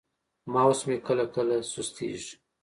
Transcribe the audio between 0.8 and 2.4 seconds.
مې کله کله سستېږي.